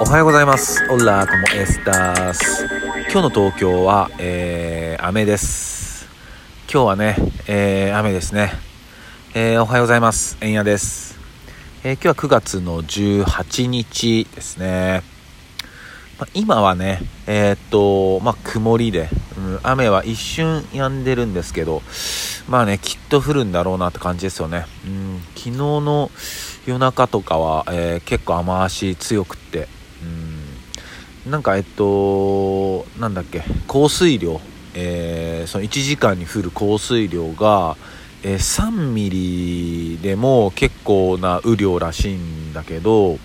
[0.00, 0.84] おはようございます。
[0.90, 2.66] オラコモエスタース。
[3.12, 6.08] 今日の東京は、えー、雨です。
[6.70, 7.14] 今日はね、
[7.46, 8.54] えー、雨ですね。
[9.34, 10.36] えー、おはようございます。
[10.40, 11.16] えんやです。
[11.84, 15.04] えー、今日は9月の18日ですね。
[16.18, 16.98] まあ、今はね、
[17.28, 19.08] えーっと、まあ、曇りで、
[19.38, 21.82] うん、雨は一瞬止んでるんですけど、
[22.48, 24.66] まあね、きっと降るんだろうなって感じですよね。
[24.84, 26.10] うん、昨日の
[26.66, 29.68] 夜中とかは、えー結構雨足強くって、
[31.26, 34.40] なんかえっと、なんだっけ、降水量、
[34.74, 37.76] えーその1時間に降る降水量が、
[38.22, 43.18] えー3ミリでも結構な雨量らしいんだけど、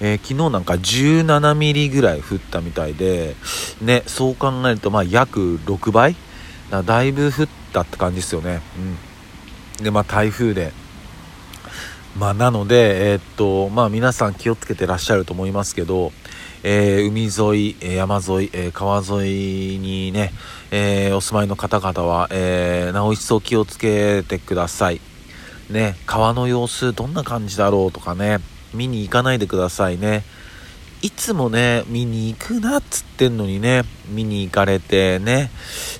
[0.00, 3.36] えー昨日なんか17ミリぐらい降ったみたいで、
[3.80, 6.16] ね、そう考えると、まあ、約6倍？
[6.70, 8.60] だだいぶ降ったって感じですよね。
[9.78, 9.84] うん。
[9.84, 10.72] で、まあ、台風で。
[12.18, 16.12] まあ、なので、えーっと、まあ、皆さん気をつけてらっしゃると思いますけど、
[16.62, 20.32] えー海沿い、え山沿い、え川沿いにね、
[20.70, 25.00] えお住まいの方々は、えーなお一層気をつけてください。
[25.70, 28.38] ね、川の様子どんな感じだろうとかね、
[28.74, 30.24] 見に行かないでくださいね。
[31.02, 35.50] いつもね、見に行くなっつってんのにね、見に行かれてね、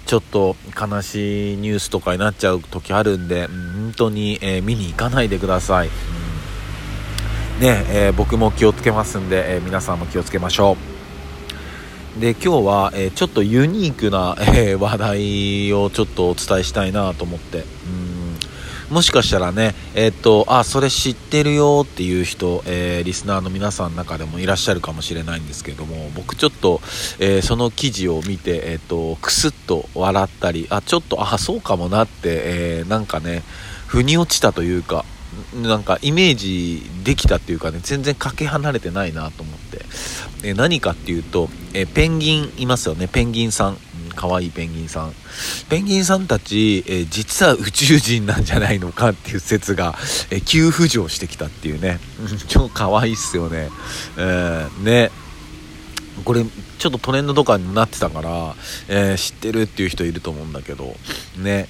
[0.05, 5.91] ちょっと悲しいニュースとかになっちゃう時あるんで、本当に、えー見に行かないでください。
[7.61, 10.79] ね、えー僕も気をつけますんで、えー皆さんも気をつけましょ
[12.17, 12.21] う。
[12.21, 17.59] で、今日は、えーちょっとユニークな、え話題をちょっとお伝えしたいなと思って。
[17.59, 18.11] うん
[18.91, 26.81] もしかしたらね、えっと、あ、それ知ってるよっていう人、えリスナーの皆さんの中でもいらっしゃるかもしれないんですけども、僕ちょっと、
[27.21, 33.45] えその記事を見て、えーっと、くすっと笑ったり、あ、ちょっと、あ、そうかもなって、えなんかね、
[33.87, 35.05] 腑に落ちたというか、
[35.55, 39.85] なんかイメージできたっていうかね、全然かけ離れてないなと思って。
[40.43, 43.71] え何かっていうと、えペンギンいますよね、ペンギンさん。
[43.71, 43.77] うん
[44.15, 45.15] 可愛いペンギンさん。
[45.69, 49.97] ペンギンさんたち、え実は宇宙人なんじゃないのかっていう説が、
[50.31, 52.01] え急浮上してきたっていうね。
[52.21, 53.71] うん超可愛いっすよね。
[54.17, 55.11] えーね。
[56.25, 58.55] これ、ちょっとトレンドとかになってたから、
[58.89, 60.97] えー知ってるっていう人いると思うんだけど、
[61.37, 61.69] ね。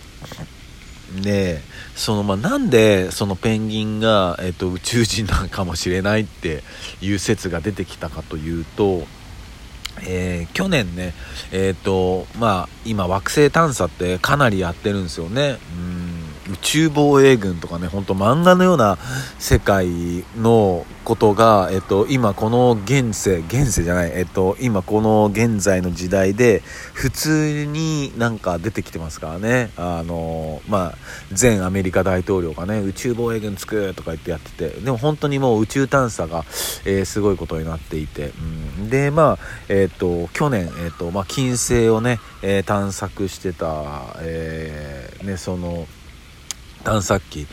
[1.23, 1.61] で、
[1.97, 6.63] その、まあ、なんで、そのペンギンが、えっ、と、宇宙人なのかもしれないって
[7.01, 9.07] いう説が出てきたかというと、
[10.07, 11.15] えー去年ね、
[11.53, 15.59] えっ、と、まあ、今、惑星探査ってかなりやってるんですよね。
[15.77, 15.90] うん
[16.61, 18.99] 宇宙防衛軍とかね、ほんと漫画のような
[19.39, 19.89] 世界
[20.37, 26.63] のことが、えっ、と、今この現世、現世じゃない、えっ、と、今この現在の時代で、
[26.93, 29.71] 普通になんか出てきてますからね。
[29.77, 30.99] あの、まあ、
[31.39, 36.45] 前アメリカ大統領がね、宇宙防衛軍つくとか言ってやってて、でも本当にもう宇宙探査が、
[36.85, 38.33] えーすごいことになっていて、
[38.79, 39.39] うん、で、まあ、
[39.69, 45.89] えっ、と、去年、えっ、と、まあ、金星をね、えー探索してた、えーね、その、
[46.85, 47.47] 探索機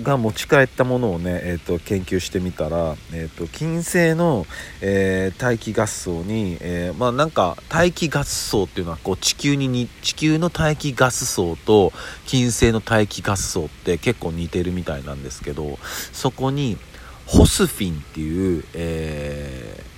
[0.00, 4.46] が持ち帰ったものをね、えー、と研究してみたら、えー、と金星の、
[4.80, 11.92] えー大気ガス層に、えーまあなんか大気ガス層っていうのはこう地球に地球の大気ガス層と
[12.26, 15.78] 金星の大気ガス層って結構似てるみたいなんですけど
[16.12, 16.78] そこに
[17.26, 19.92] ホスフィンっていう、えー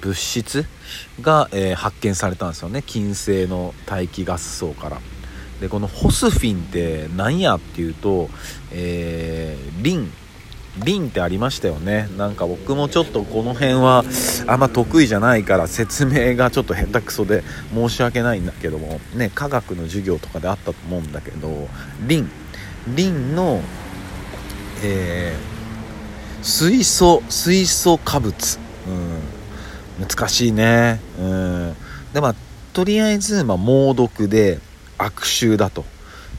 [0.00, 0.64] 物質
[1.20, 4.98] が、え発見されたんですよね金星の大気ガス層から。
[5.60, 8.28] でこのホスフィンって何やっていうと、
[8.72, 10.12] えーリン。
[10.84, 12.08] リンってありましたよね。
[12.16, 14.04] なんか僕もちょっとこの辺は
[14.46, 17.42] あんま得意じゃないから説明がちょっと下手くそで
[17.74, 21.68] 申し訳ないんだけどもね科学の授業とかであったと思うんだけど
[22.06, 22.30] リン。
[22.94, 23.60] リンの、
[24.84, 25.60] えー
[26.42, 31.00] 水素水素化物、うん、難しいね。
[31.18, 31.76] うん。
[32.14, 32.34] でまあ
[32.72, 34.58] とりあえず、まあ、猛毒で
[35.02, 35.84] 悪臭だと、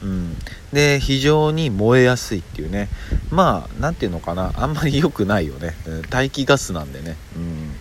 [0.02, 0.36] うん、
[0.72, 2.88] で非常に燃えやすいっていうね。
[3.30, 4.52] まあなんていうのかな。
[4.56, 6.02] あんまり良くないよね、うん。
[6.02, 7.74] 大気ガスなんでね、うん。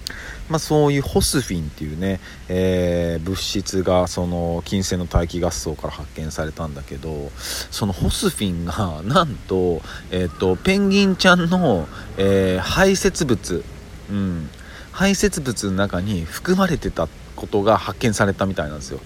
[0.49, 2.19] まあ、そういうホスフィンっていうね、
[2.49, 7.31] えー物質がその金星の大気ガス層から発見されたんだけど
[7.69, 11.87] そのホスフィンが なんと,、えー、とペンギンちゃんの、
[12.17, 13.63] えー排泄物、
[14.09, 14.49] うん、
[14.91, 18.99] 排泄物の中に含まれてたことが発見されたみたいなんですよ。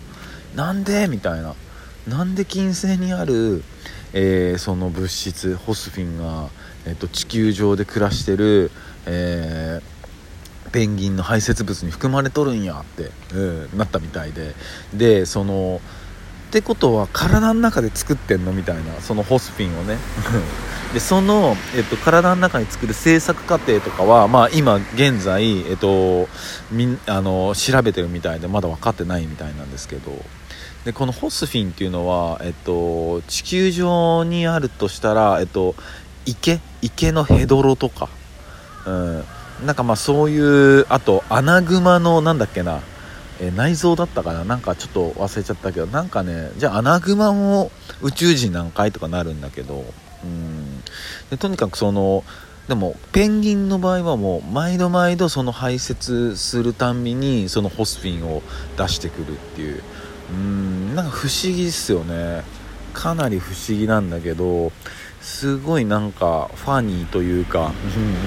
[0.56, 1.08] なんで？
[1.08, 1.54] みたいな。
[2.08, 3.64] なんで金星にある、
[4.14, 6.50] えーその物質ホスフィンが、
[6.86, 8.72] えー、と地球上で暮らしてる、
[9.06, 9.96] えー
[10.72, 13.40] ペンギンの排泄物に含まれとるんやって、う
[13.74, 14.54] んなったみたいで。
[14.94, 15.80] でその
[16.50, 19.98] ってことは体の中で作ってんのみたいなそのホスフィンをね。
[20.94, 26.30] でその、えっと、体の中に作る制作過程とかは、まあ、今現在、えっと、
[26.72, 30.24] みあの調べてるみたいでまだ分かってないみたいなんですけど。
[30.86, 35.74] でこのホスフィンっていうのは、えっと、地球上にあるとしたら、えっと、
[36.28, 38.08] 池池のヘドロとか、
[38.86, 39.24] うん、
[39.66, 42.82] なんかまあそういうあとアナグマのなんだっけな。
[43.42, 44.46] え、内臓だったかな。
[44.46, 45.88] なんかちょっと忘れちゃったけど。
[45.88, 47.70] なんかねじゃあアナグマも
[48.02, 49.84] 宇宙人なんかいとかなるんだけど。
[50.24, 50.82] うん。
[51.32, 52.24] でとにかくその
[52.68, 58.42] でもペンギンの場合はもう毎度毎度その排泄するたんびにそのホスフィンを
[58.78, 59.82] 出してくるっていう。
[60.32, 62.44] うんなんか不思議っすよね。
[62.94, 64.72] かなり不思議なんだけど
[65.22, 67.74] すごいなんかファニーというか、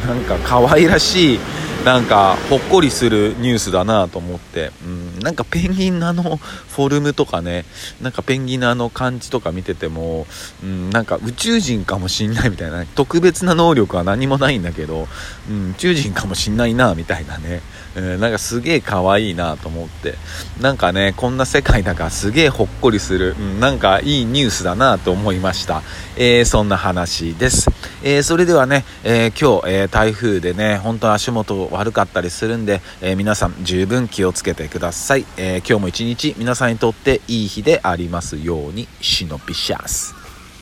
[0.07, 1.39] なんか可愛らしい
[1.89, 7.65] なんかほっこりするニュースだなと思って、うん、なんかペンギンのあのフォルムとかね。
[8.03, 10.27] なんかペンギンのあの感じとか見てても、
[10.63, 12.85] うん、なんか宇宙人かもしんないみたいな。
[12.85, 15.09] 特別な能力は何もないんだけど、
[15.49, 17.63] うん、宇宙人かもしんないなみたいなね、
[17.97, 20.17] えー、なんかすげえ可愛いなと思って。
[20.61, 25.83] なんかねこんな世界だからすげえほっこりする、うん、なんかいいニュースだなと思いました、
[26.17, 27.71] えー、そんな話です、
[28.03, 38.89] えー、それではね、え今日、え台風でね本当足元悪かったりするんで、えー、皆さん十分気をつけてください、えー、今日も一日皆さんにとっていい日でありますように。
[39.01, 40.18] シノピシャス。